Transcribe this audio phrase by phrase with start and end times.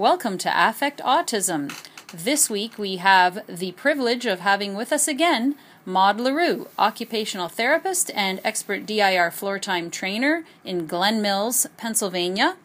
[0.00, 1.70] Welcome to Affect Autism.
[2.10, 7.50] This week we have the privilege of having with us again Maude Le Roux, occupational
[7.50, 12.56] therapist and expert DIR floor time trainer in Glen Mills, Pennsylvania.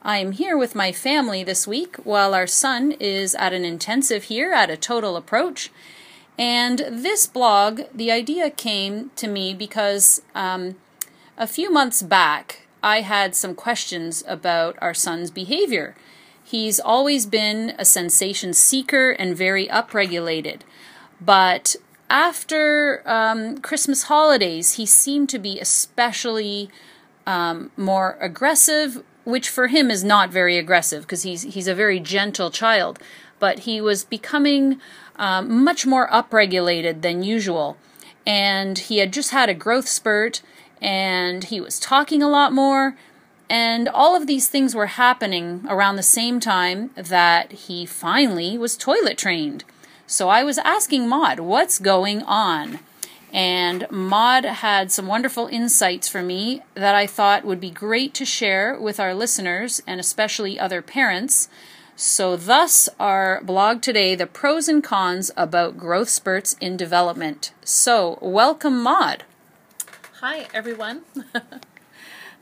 [0.00, 4.24] I am here with my family this week while our son is at an intensive
[4.24, 5.70] here at a total approach.
[6.38, 10.76] And this blog, the idea came to me because um,
[11.36, 15.94] a few months back I had some questions about our son's behavior.
[16.48, 20.60] He's always been a sensation seeker and very upregulated.
[21.20, 21.76] But
[22.08, 26.70] after um, Christmas holidays, he seemed to be especially
[27.26, 32.00] um, more aggressive, which for him is not very aggressive because he's he's a very
[32.00, 32.98] gentle child.
[33.38, 34.80] But he was becoming
[35.16, 37.76] um, much more upregulated than usual,
[38.26, 40.40] and he had just had a growth spurt,
[40.80, 42.96] and he was talking a lot more
[43.50, 48.76] and all of these things were happening around the same time that he finally was
[48.76, 49.64] toilet trained.
[50.06, 52.80] So I was asking Maude, what's going on?
[53.32, 58.24] And Maude had some wonderful insights for me that I thought would be great to
[58.24, 61.48] share with our listeners and especially other parents.
[61.94, 67.52] So, thus, our blog today the pros and cons about growth spurts in development.
[67.64, 69.24] So, welcome, Maude.
[70.20, 71.02] Hi, everyone.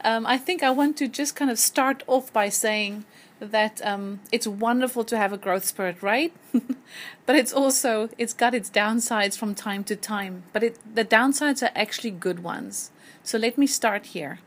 [0.03, 3.05] Um, I think I want to just kind of start off by saying
[3.41, 6.33] that um, it's wonderful to have a growth spurt, right?
[7.27, 10.45] but it's also it's got its downsides from time to time.
[10.53, 12.91] But it, the downsides are actually good ones.
[13.23, 14.41] So let me start here.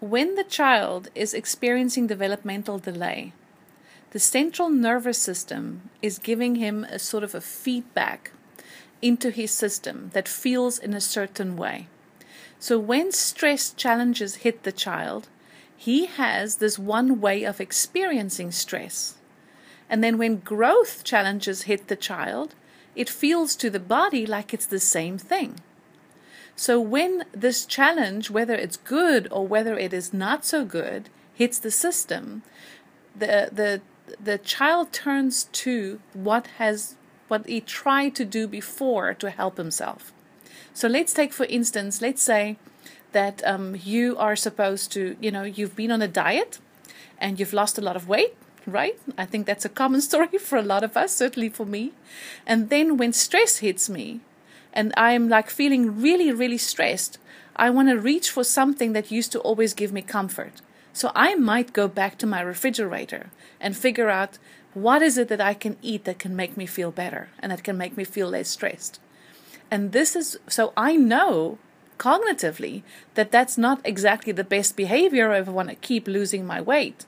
[0.00, 3.32] When the child is experiencing developmental delay,
[4.10, 8.30] the central nervous system is giving him a sort of a feedback
[9.02, 11.88] into his system that feels in a certain way.
[12.58, 15.28] So when stress challenges hit the child,
[15.76, 19.16] he has this one way of experiencing stress.
[19.88, 22.54] And then when growth challenges hit the child,
[22.96, 25.60] it feels to the body like it's the same thing.
[26.56, 31.60] So when this challenge, whether it's good or whether it is not so good, hits
[31.60, 32.42] the system,
[33.16, 33.80] the the
[34.20, 36.96] the child turns to what has
[37.28, 40.12] what he tried to do before to help himself.
[40.78, 42.56] So let's take, for instance, let's say
[43.10, 46.60] that um, you are supposed to, you know, you've been on a diet
[47.18, 48.96] and you've lost a lot of weight, right?
[49.18, 51.94] I think that's a common story for a lot of us, certainly for me.
[52.46, 54.20] And then when stress hits me
[54.72, 57.18] and I'm like feeling really, really stressed,
[57.56, 60.62] I want to reach for something that used to always give me comfort.
[60.92, 64.38] So I might go back to my refrigerator and figure out
[64.74, 67.64] what is it that I can eat that can make me feel better and that
[67.64, 69.00] can make me feel less stressed.
[69.70, 71.58] And this is so I know
[71.98, 72.82] cognitively
[73.14, 77.04] that that's not exactly the best behavior if I want to keep losing my weight.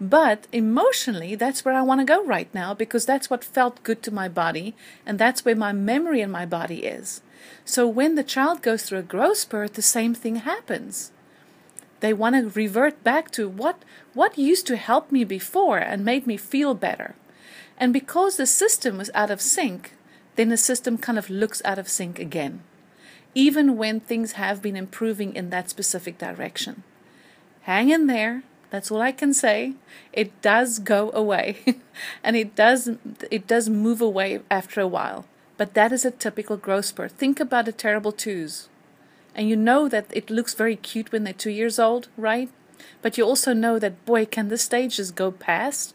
[0.00, 4.02] But emotionally, that's where I want to go right now because that's what felt good
[4.04, 7.20] to my body and that's where my memory in my body is.
[7.64, 11.10] So when the child goes through a growth spurt, the same thing happens.
[12.00, 13.82] They want to revert back to what,
[14.14, 17.16] what used to help me before and made me feel better.
[17.76, 19.94] And because the system was out of sync,
[20.38, 22.62] then the system kind of looks out of sync again,
[23.34, 26.84] even when things have been improving in that specific direction.
[27.62, 28.44] Hang in there.
[28.70, 29.74] That's all I can say.
[30.12, 31.56] It does go away,
[32.22, 32.88] and it does
[33.32, 35.24] it does move away after a while.
[35.56, 37.10] But that is a typical growth spurt.
[37.10, 38.68] Think about the terrible twos.
[39.34, 42.48] And you know that it looks very cute when they're two years old, right?
[43.02, 45.94] But you also know that, boy, can the stages go past?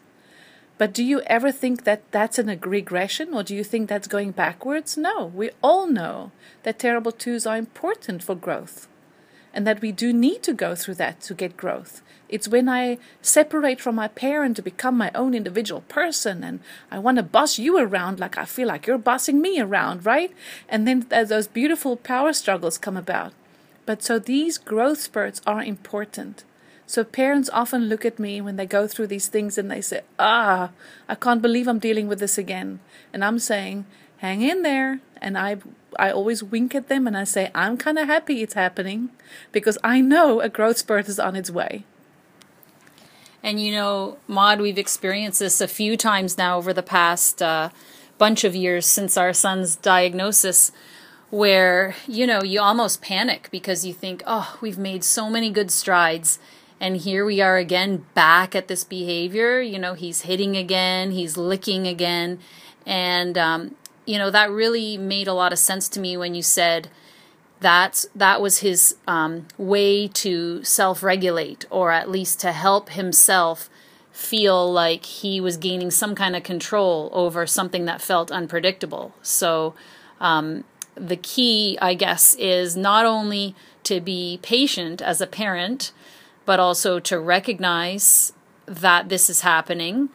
[0.76, 4.32] But do you ever think that that's an regression or do you think that's going
[4.32, 4.96] backwards?
[4.96, 6.32] No, we all know
[6.64, 8.88] that terrible twos are important for growth
[9.52, 12.02] and that we do need to go through that to get growth.
[12.28, 16.58] It's when I separate from my parent to become my own individual person and
[16.90, 20.32] I want to boss you around like I feel like you're bossing me around, right?
[20.68, 23.32] And then those beautiful power struggles come about.
[23.86, 26.42] But so these growth spurts are important.
[26.86, 30.02] So parents often look at me when they go through these things and they say,
[30.18, 30.70] "Ah,
[31.08, 32.80] I can't believe I'm dealing with this again."
[33.12, 33.86] And I'm saying,
[34.18, 35.56] "Hang in there." And I
[35.98, 39.10] I always wink at them and I say, "I'm kind of happy it's happening
[39.52, 41.84] because I know a growth spurt is on its way."
[43.42, 47.70] And you know, Maude, we've experienced this a few times now over the past uh,
[48.18, 50.72] bunch of years since our son's diagnosis
[51.30, 55.70] where you know you almost panic because you think oh we've made so many good
[55.70, 56.38] strides
[56.84, 59.58] and here we are again back at this behavior.
[59.58, 62.40] You know, he's hitting again, he's licking again.
[62.84, 66.42] And, um, you know, that really made a lot of sense to me when you
[66.42, 66.88] said
[67.60, 73.70] that that was his um, way to self regulate or at least to help himself
[74.12, 79.14] feel like he was gaining some kind of control over something that felt unpredictable.
[79.22, 79.72] So,
[80.20, 80.64] um,
[80.96, 83.54] the key, I guess, is not only
[83.84, 85.92] to be patient as a parent,
[86.44, 88.32] but also to recognize
[88.66, 90.08] that this is happening.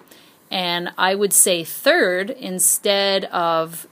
[0.51, 3.87] And I would say, third, instead of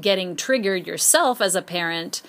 [0.00, 2.22] getting triggered yourself as a parent,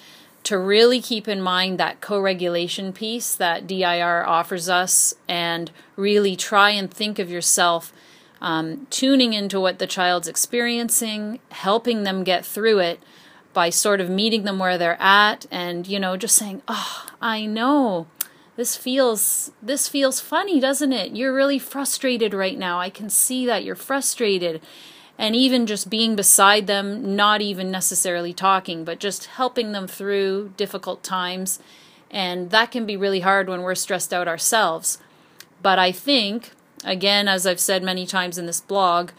[0.43, 6.35] to really keep in mind that co regulation piece that DIR offers us and really
[6.35, 7.93] try and think of yourself
[8.41, 12.99] um, tuning into what the child's experiencing, helping them get through it
[13.53, 17.45] by sort of meeting them where they're at and, you know, just saying, oh, I
[17.45, 18.07] know
[18.55, 21.15] this feels this feels funny doesn't it?
[21.15, 22.79] You're really frustrated right now.
[22.79, 24.61] I can see that you're frustrated.
[25.17, 30.53] And even just being beside them not even necessarily talking but just helping them through
[30.57, 31.59] difficult times.
[32.09, 34.99] And that can be really hard when we're stressed out ourselves.
[35.61, 36.51] But i think
[36.83, 39.11] again as i've said many times in this blog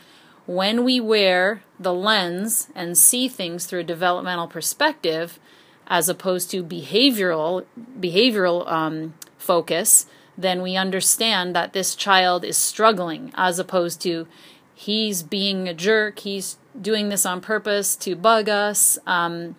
[0.47, 5.39] when we wear the lens and see things through a developmental perspective
[5.87, 7.65] as opposed to behavioral
[7.99, 10.07] behavioral um, focus,
[10.37, 14.27] then we understand that this child is struggling as opposed to
[14.75, 19.55] he's being a jerk, he's doing this on purpose to bug us, um,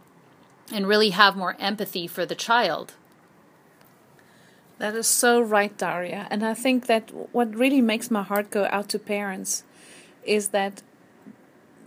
[0.72, 2.94] and really have more empathy for the child.
[4.80, 6.28] That is so right, Daria.
[6.30, 9.64] And I think that what really makes my heart go out to parents
[10.26, 10.82] is that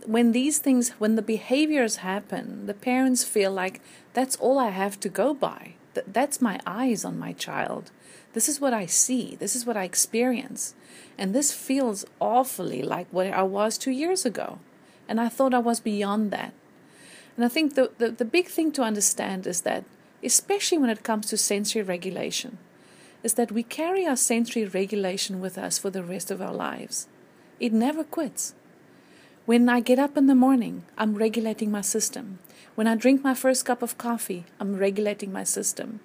[0.05, 3.81] when these things, when the behaviors happen, the parents feel like
[4.13, 7.91] that's all I have to go by th- that's my eyes on my child.
[8.33, 9.35] This is what I see.
[9.35, 10.75] This is what I experience.
[11.17, 14.59] And this feels awfully like what I was two years ago.
[15.07, 16.53] And I thought I was beyond that.
[17.35, 19.85] And I think the, the, the big thing to understand is that,
[20.23, 22.57] especially when it comes to sensory regulation,
[23.23, 27.07] is that we carry our sensory regulation with us for the rest of our lives.
[27.59, 28.53] It never quits.
[29.47, 32.39] When I get up in the morning, I'm regulating my system.
[32.75, 36.01] When I drink my first cup of coffee, I'm regulating my system.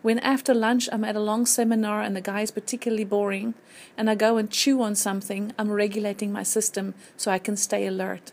[0.00, 3.52] When after lunch I'm at a long seminar and the guy is particularly boring,
[3.98, 7.86] and I go and chew on something, I'm regulating my system so I can stay
[7.86, 8.32] alert.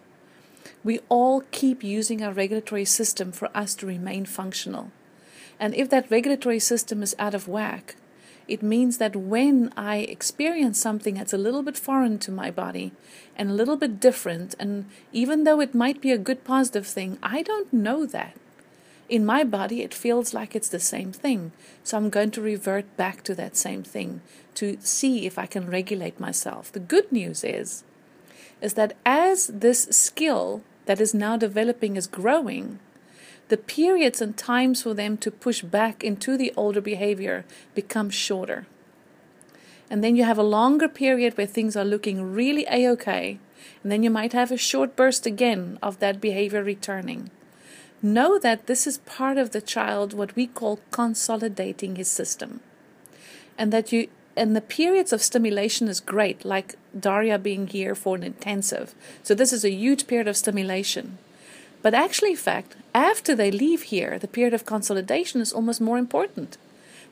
[0.81, 4.91] We all keep using our regulatory system for us to remain functional.
[5.59, 7.97] And if that regulatory system is out of whack,
[8.47, 12.91] it means that when I experience something that's a little bit foreign to my body
[13.35, 17.17] and a little bit different, and even though it might be a good positive thing,
[17.23, 18.35] I don't know that.
[19.09, 21.51] In my body, it feels like it's the same thing.
[21.83, 24.21] So I'm going to revert back to that same thing
[24.55, 26.71] to see if I can regulate myself.
[26.71, 27.83] The good news is,
[28.61, 32.79] is that as this skill that is now developing is growing,
[33.49, 37.45] the periods and times for them to push back into the older behavior
[37.75, 38.65] become shorter.
[39.89, 43.39] And then you have a longer period where things are looking really a okay,
[43.83, 47.29] and then you might have a short burst again of that behavior returning.
[48.01, 52.61] Know that this is part of the child, what we call consolidating his system.
[53.57, 58.15] And that you and the periods of stimulation is great, like Daria being here for
[58.15, 58.95] an intensive.
[59.21, 61.19] So this is a huge period of stimulation.
[61.83, 65.97] But actually, in fact, after they leave here, the period of consolidation is almost more
[65.97, 66.57] important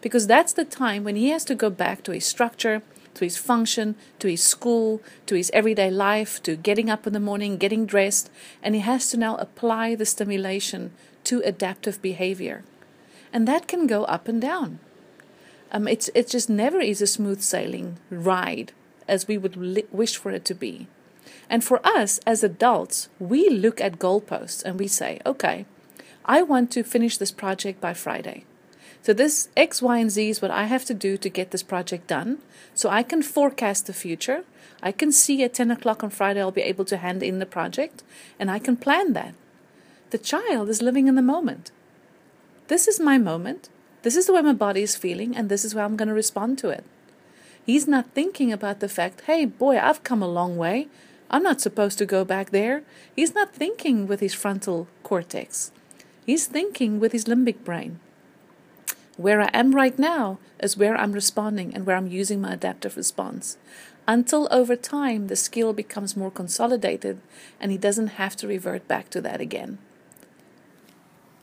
[0.02, 2.82] because that's the time when he has to go back to his structure,
[3.14, 7.20] to his function, to his school, to his everyday life, to getting up in the
[7.20, 8.30] morning, getting dressed,
[8.64, 10.92] and he has to now apply the stimulation
[11.24, 12.64] to adaptive behavior.
[13.34, 14.80] And that can go up and down.
[15.72, 18.74] Um, it's, it just never is a smooth sailing ride
[19.08, 20.88] as we would li- wish for it to be.
[21.52, 25.66] And for us as adults, we look at goalposts and we say, okay,
[26.24, 28.46] I want to finish this project by Friday.
[29.02, 31.64] So this X, Y, and Z is what I have to do to get this
[31.64, 32.38] project done.
[32.74, 34.46] So I can forecast the future.
[34.82, 37.46] I can see at 10 o'clock on Friday I'll be able to hand in the
[37.46, 38.02] project
[38.40, 39.36] and I can plan that.
[40.12, 41.72] The child is living in the moment.
[42.70, 43.68] This is my moment.
[44.04, 46.14] This is the way my body is feeling, and this is how I'm going to
[46.14, 46.86] respond to it.
[47.64, 50.88] He's not thinking about the fact, hey, boy, I've come a long way.
[51.32, 52.84] I'm not supposed to go back there.
[53.16, 55.72] He's not thinking with his frontal cortex,
[56.26, 58.00] he's thinking with his limbic brain.
[59.18, 62.98] Where I am right now is where I'm responding and where I'm using my adaptive
[62.98, 63.58] response.
[64.08, 67.22] Until over time the skill becomes more consolidated
[67.60, 69.78] and he doesn't have to revert back to that again.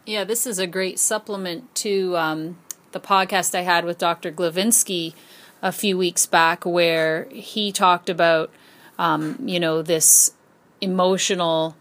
[0.05, 2.59] Yeah, this is a great supplement to um,
[2.93, 4.33] the podcast I had with Dr.
[4.33, 5.15] Glavinsky
[5.63, 8.51] a few weeks back, where he talked about
[8.99, 10.33] um, you know, this
[10.81, 11.77] emotional,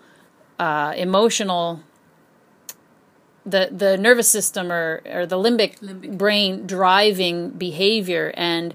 [0.60, 1.82] uh, emotional,
[3.46, 6.18] the the nervous system or or the limbic, limbic.
[6.18, 8.74] brain driving behavior and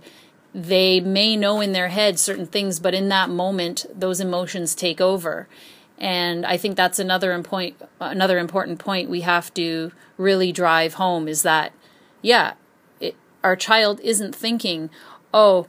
[0.55, 5.01] they may know in their head certain things, but in that moment, those emotions take
[5.01, 5.49] over.
[5.99, 11.29] And I think that's another point, another important point we have to really drive home
[11.29, 11.73] is that,
[12.21, 12.55] yeah,
[13.01, 14.91] it, our child isn't thinking,
[15.33, 15.69] oh,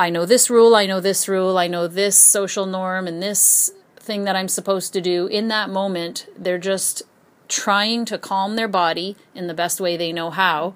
[0.00, 3.70] I know this rule, I know this rule, I know this social norm and this
[3.98, 5.26] thing that I'm supposed to do.
[5.26, 7.02] In that moment, they're just
[7.48, 10.74] trying to calm their body in the best way they know how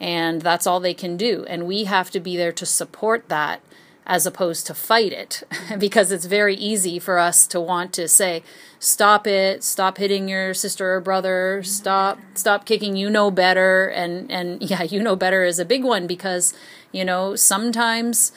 [0.00, 1.44] and that's all they can do.
[1.46, 3.60] And we have to be there to support that
[4.06, 5.42] as opposed to fight it
[5.78, 8.42] because it's very easy for us to want to say
[8.78, 14.30] stop it stop hitting your sister or brother stop stop kicking you know better and
[14.30, 16.52] and yeah you know better is a big one because
[16.92, 18.30] you know sometimes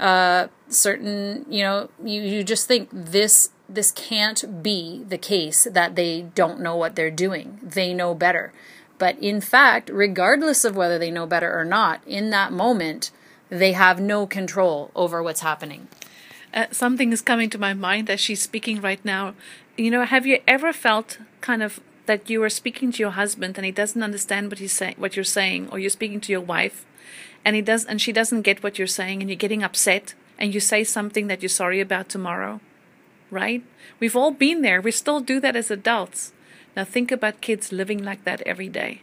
[0.00, 5.94] uh certain you know you you just think this this can't be the case that
[5.94, 8.52] they don't know what they're doing they know better
[8.98, 13.10] but in fact, regardless of whether they know better or not, in that moment,
[13.48, 15.88] they have no control over what's happening.
[16.52, 19.34] Uh, something is coming to my mind as she's speaking right now.
[19.76, 23.56] You know, have you ever felt kind of that you are speaking to your husband
[23.56, 26.40] and he doesn't understand what he's saying, what you're saying, or you're speaking to your
[26.40, 26.84] wife,
[27.44, 30.54] and he does, and she doesn't get what you're saying, and you're getting upset, and
[30.54, 32.60] you say something that you're sorry about tomorrow,
[33.30, 33.62] right?
[34.00, 34.80] We've all been there.
[34.80, 36.32] We still do that as adults.
[36.76, 39.02] Now think about kids living like that every day.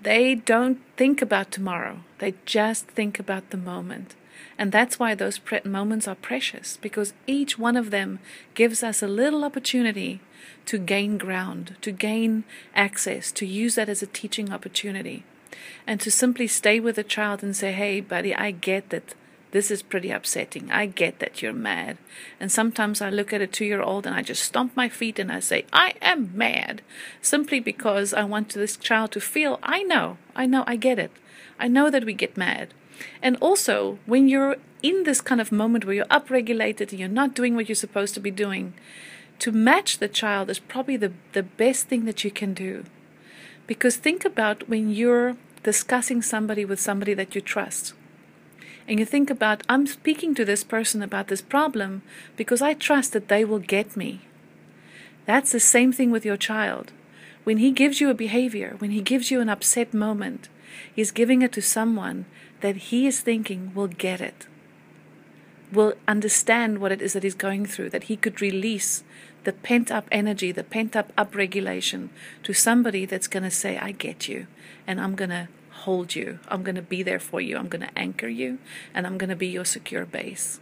[0.00, 4.14] They don't think about tomorrow, they just think about the moment.
[4.56, 8.20] And that's why those pre- moments are precious, because each one of them
[8.54, 10.20] gives us a little opportunity
[10.66, 15.24] to gain ground, to gain access, to use that as a teaching opportunity.
[15.86, 19.14] And to simply stay with a child and say, hey, buddy, I get that
[19.50, 20.70] this is pretty upsetting.
[20.70, 21.96] I get that you're mad.
[22.38, 25.18] And sometimes I look at a two year old and I just stomp my feet
[25.18, 26.82] and I say, I am mad.
[27.22, 31.12] Simply because I want this child to feel, I know, I know, I get it.
[31.58, 32.74] I know that we get mad.
[33.22, 37.34] And also, when you're in this kind of moment where you're upregulated and you're not
[37.34, 38.74] doing what you're supposed to be doing,
[39.38, 42.84] to match the child is probably the, the best thing that you can do.
[43.68, 47.92] Because think about when you're discussing somebody with somebody that you trust
[48.88, 52.00] and you think about, I'm speaking to this person about this problem
[52.36, 54.22] because I trust that they will get me.
[55.26, 56.92] That's the same thing with your child.
[57.44, 60.48] When he gives you a behavior, when he gives you an upset moment,
[60.94, 62.24] he's giving it to someone
[62.62, 64.46] that he is thinking will get it,
[65.70, 69.04] will understand what it is that he's going through, that he could release
[69.44, 72.08] the pent up energy, the pent up upregulation
[72.42, 74.46] to somebody that's going to say, I get you,
[74.86, 76.40] and I'm going to hold you.
[76.48, 77.56] I'm going to be there for you.
[77.56, 78.58] I'm going to anchor you,
[78.92, 80.60] and I'm going to be your secure base.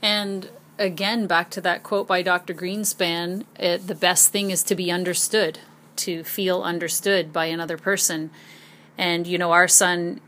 [0.00, 2.54] And again, back to that quote by Dr.
[2.54, 5.58] Greenspan it, the best thing is to be understood,
[5.96, 8.30] to feel understood by another person.
[8.96, 10.20] And, you know, our son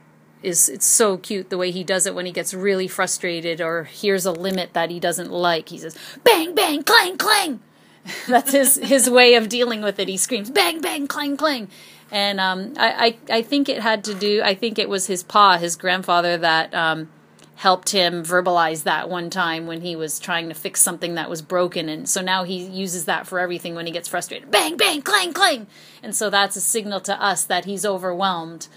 [0.42, 3.85] is it's so cute the way he does it when he gets really frustrated or
[3.85, 5.68] hears a limit that he doesn't like.
[5.68, 7.61] He says, bang, bang, clang, clang.
[8.28, 10.09] That's his, his way of dealing with it.
[10.09, 11.68] He screams, bang, bang, clang, clang
[12.11, 14.42] and um, I, I, I think it had to do.
[14.42, 17.09] I think it was his pa, his grandfather, that um,
[17.56, 21.42] helped him verbalize that one time when he was trying to fix something that was
[21.42, 24.50] broken, and so now he uses that for everything when he gets frustrated.
[24.50, 25.66] Bang, bang, clang, clang,
[26.02, 28.68] and so that's a signal to us that he's overwhelmed.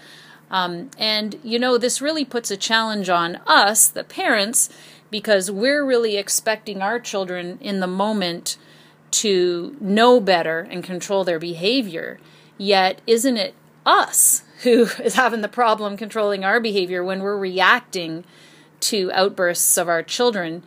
[0.50, 4.68] Um, and you know, this really puts a challenge on us, the parents,
[5.10, 8.56] because we're really expecting our children in the moment
[9.12, 12.18] to know better and control their behavior.
[12.58, 13.54] Yet, isn't it
[13.86, 18.24] us who is having the problem controlling our behavior when we're reacting
[18.80, 20.62] to outbursts of our children?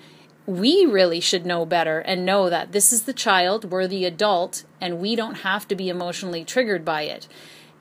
[0.46, 4.64] We really should know better and know that this is the child, we're the adult,
[4.80, 7.28] and we don't have to be emotionally triggered by it.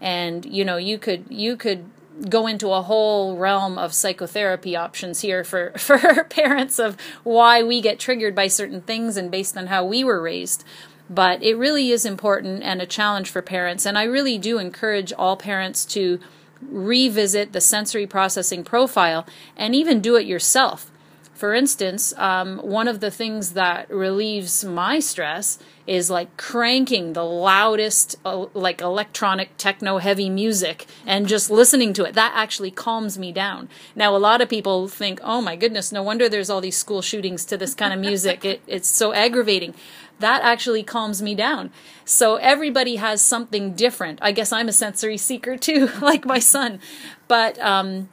[0.01, 1.85] And you know, you could you could
[2.31, 7.81] go into a whole realm of psychotherapy options here for for parents of why we
[7.81, 10.65] get triggered by certain things and based on how we were raised
[11.09, 13.87] but it really is important and a challenge for parents.
[13.87, 16.19] And I really do encourage all parents to
[16.61, 19.27] revisit the sensory processing profile
[19.57, 20.91] and even do it yourself.
[21.37, 27.25] For instance, um, one of the things that relieves my stress is like cranking the
[27.25, 32.15] loudest, uh, like electronic techno heavy music and just listening to it.
[32.15, 33.69] That actually calms me down.
[33.95, 37.03] Now, a lot of people think, oh my goodness, no wonder there's all these school
[37.03, 38.43] shootings to this kind of music.
[38.43, 39.75] it, it's so aggravating
[40.19, 41.71] that actually calms me down.
[42.05, 44.19] So everybody has something different.
[44.23, 46.81] I guess I'm a sensory seeker too, like my son.
[47.29, 48.09] But um,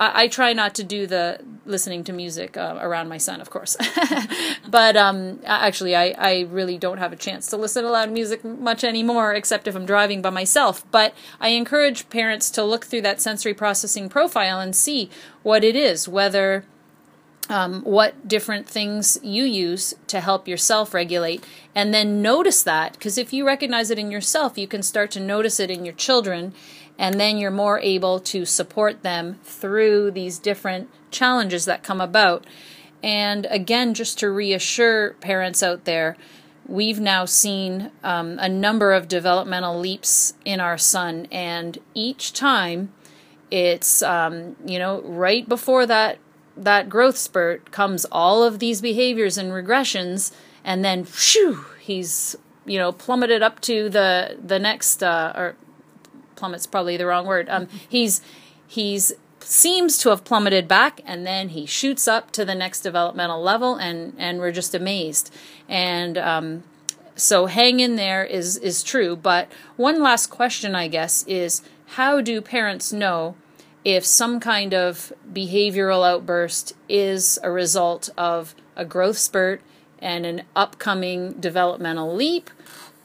[0.00, 3.50] I, I try not to do the listening to music uh, around my son, of
[3.50, 3.76] course.
[4.68, 8.44] but um, actually, I, I really don't have a chance to listen to loud music
[8.44, 10.84] much anymore, except if I'm driving by myself.
[10.90, 15.10] But I encourage parents to look through that sensory processing profile and see
[15.42, 16.64] what it is, whether
[17.50, 22.92] um, what different things you use to help yourself regulate, and then notice that.
[22.92, 25.94] Because if you recognize it in yourself, you can start to notice it in your
[25.94, 26.54] children,
[27.00, 32.46] and then you're more able to support them through these different challenges that come about.
[33.02, 36.18] And again, just to reassure parents out there,
[36.66, 42.92] we've now seen um, a number of developmental leaps in our son, and each time
[43.50, 46.18] it's um, you know right before that
[46.54, 52.76] that growth spurt comes all of these behaviors and regressions, and then shoo, he's you
[52.76, 55.56] know plummeted up to the the next uh, or
[56.40, 57.48] plummet's probably the wrong word.
[57.48, 58.22] Um, he's
[58.66, 63.42] he's seems to have plummeted back and then he shoots up to the next developmental
[63.42, 65.32] level and and we're just amazed
[65.68, 66.62] and um,
[67.16, 71.62] so hang in there is is true but one last question i guess is
[71.94, 73.34] how do parents know
[73.84, 79.62] if some kind of behavioral outburst is a result of a growth spurt
[79.98, 82.50] and an upcoming developmental leap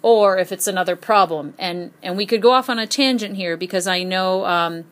[0.05, 3.57] or if it's another problem and and we could go off on a tangent here
[3.57, 4.85] because i know um,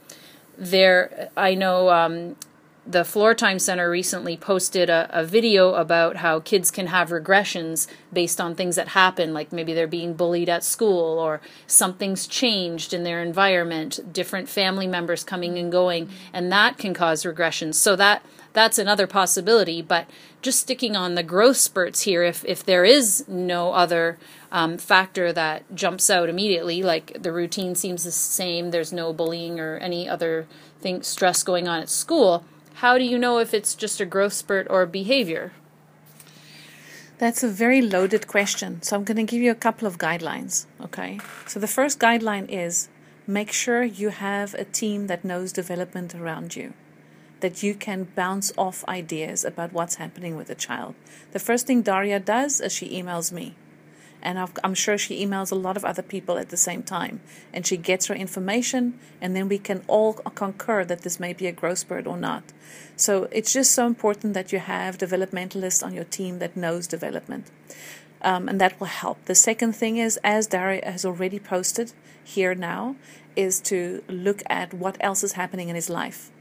[0.57, 2.35] there i know um,
[2.85, 7.87] the Floor Time Center recently posted a, a, video about how kids can have regressions
[8.11, 12.93] based on things that happen, like maybe they're being bullied at school or something's changed
[12.93, 17.75] in their environment, different family members coming and going, and that can cause regressions.
[17.75, 18.21] So that
[18.53, 19.81] that's another possibility.
[19.81, 20.07] But
[20.41, 24.17] just sticking on the growth spurts here, if if there is no other
[24.51, 29.59] um, factor that jumps out immediately, like the routine seems the same, there's no bullying
[29.59, 30.47] or any other
[30.79, 32.45] thing stress going on at school
[32.75, 35.53] how do you know if it's just a growth spurt or behavior?
[37.17, 38.81] That's a very loaded question.
[38.81, 40.65] So I'm going to give you a couple of guidelines.
[40.81, 41.19] Okay.
[41.47, 42.89] So the first guideline is
[43.25, 46.73] make sure you have a team that knows development around you,
[47.43, 50.95] that you can bounce off ideas about what's happening with the child.
[51.33, 53.55] The first thing Daria does is she emails me
[54.23, 57.19] and i am sure she emails a lot of other people at the same time.
[57.53, 61.45] And she gets her information, and then we can all concur that this may be
[61.45, 62.43] a growth spurt or not.
[62.95, 67.51] So it's just so important that you have developmentalists on your team that knows development.
[68.21, 69.25] Um, and that will help.
[69.25, 71.91] The second thing is, as Daria has already posted
[72.23, 72.95] here now,
[73.35, 76.31] is to look at what else is happening in his life.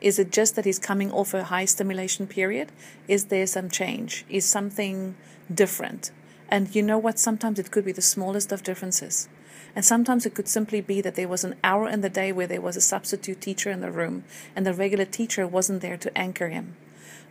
[0.00, 2.70] Is it just that he's coming off a high stimulation period?
[3.08, 4.24] Is there some change?
[4.28, 5.16] Is something
[5.52, 6.10] different?
[6.48, 7.18] And you know what?
[7.18, 9.28] Sometimes it could be the smallest of differences.
[9.74, 12.46] And sometimes it could simply be that there was an hour in the day where
[12.46, 16.16] there was a substitute teacher in the room and the regular teacher wasn't there to
[16.16, 16.76] anchor him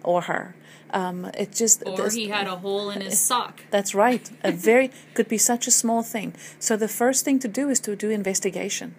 [0.04, 0.56] or her.
[0.92, 3.64] Um, it just or he had a hole in his sock.
[3.72, 4.30] That's right.
[4.44, 6.36] A very could be such a small thing.
[6.60, 8.94] So the first thing to do is to do investigation.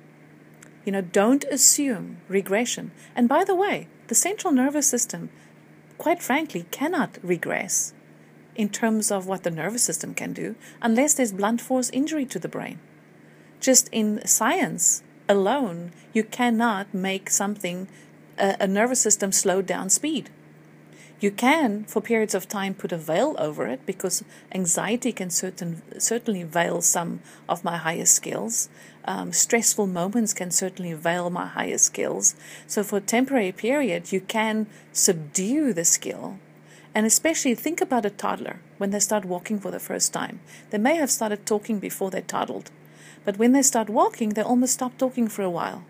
[0.87, 2.92] You know, don't assume regression.
[3.14, 5.31] And by the way, the central nervous system,
[5.99, 7.92] quite frankly, cannot regress
[8.55, 12.38] in terms of what the nervous system can do unless there's blunt force injury to
[12.38, 12.79] the brain.
[13.61, 17.88] Just in science alone, you cannot make something,
[18.38, 20.31] a, a nervous system, slow down speed.
[21.27, 25.83] You can, for periods of time, put a veil over it because anxiety can certain,
[25.99, 28.69] certainly veil some of my higher skills.
[29.07, 32.37] Um, stressful moments can certainly veil my higher skills.
[32.69, 36.39] So, for a temporary period, you can subdue the skill
[36.95, 40.39] and especially think about a toddler when they start walking for the first time.
[40.71, 42.71] They may have started talking before they toddled,
[43.25, 45.83] but when they start walking, they almost stop talking for a while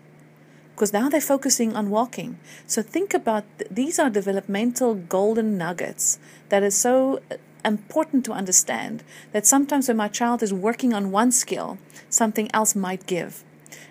[0.77, 2.37] because now they're focusing on walking.
[2.67, 8.31] So think about th- these are developmental golden nuggets that is so uh, important to
[8.31, 11.79] understand that sometimes when my child is working on one skill,
[12.11, 13.43] something else might give.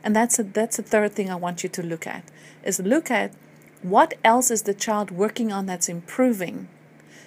[0.04, 2.22] And that's a, that's the third thing I want you to look at
[2.62, 3.32] is look at
[3.82, 6.68] what else is the child working on that's improving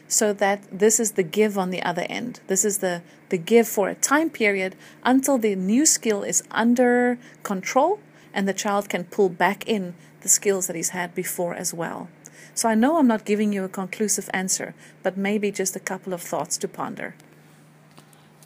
[0.08, 2.40] so that this is the give on the other end.
[2.48, 7.20] This is the, the give for a time period until the new skill is under
[7.44, 8.00] control
[8.34, 12.10] and the child can pull back in the skills that he's had before as well.
[12.54, 16.14] So I know I'm not giving you a conclusive answer, but maybe just a couple
[16.14, 17.16] of thoughts to ponder.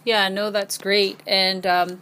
[0.03, 1.21] Yeah, no, that's great.
[1.25, 2.01] And um,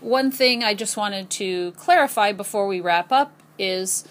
[0.00, 4.04] one thing I just wanted to clarify before we wrap up is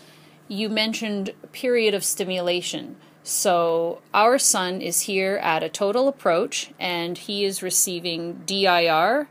[0.47, 2.95] you mentioned period of stimulation.
[3.23, 9.27] So our son is here at a total approach, and he is receiving DIR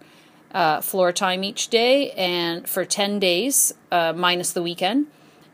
[0.52, 5.06] uh, floor time each day, and for ten days uh, minus the weekend.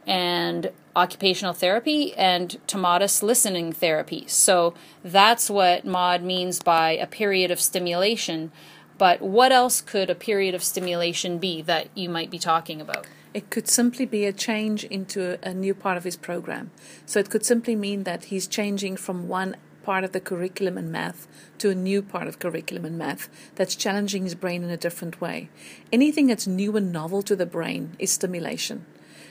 [0.06, 4.24] and occupational therapy and tomatis listening therapy.
[4.28, 4.72] So
[5.04, 8.50] that's what Maude means by a period of stimulation.
[8.96, 13.06] But what else could a period of stimulation be that you might be talking about?
[13.34, 16.70] It could simply be a change into a, new part of his program.
[17.04, 20.90] So it could simply mean that he's changing from one part of the curriculum in
[20.90, 24.76] math to a new part of curriculum in math that's challenging his brain in a
[24.76, 25.48] different way.
[25.92, 28.84] Anything that's new and novel to the brain is stimulation.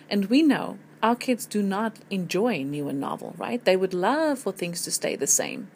[0.09, 3.63] And we know our kids do not enjoy new and novel, right?
[3.65, 5.67] They would love for things to stay the same.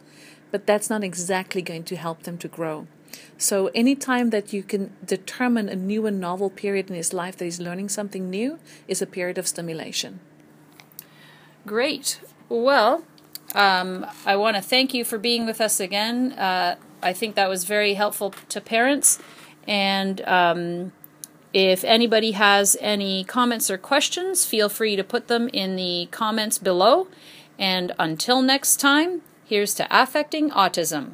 [0.49, 2.87] But that's not exactly going to help them to grow.
[3.37, 7.45] So, anytime that you can determine a new and novel period in his life that
[7.45, 10.19] he's learning something new is a period of stimulation.
[11.65, 12.21] Great.
[12.47, 13.03] Well,
[13.55, 16.33] um, I want to thank you for being with us again.
[16.33, 19.19] Uh, I think that was very helpful to parents.
[19.67, 20.91] And um,
[21.53, 26.57] if anybody has any comments or questions, feel free to put them in the comments
[26.57, 27.07] below.
[27.57, 31.13] And until next time, here's to affecting autism.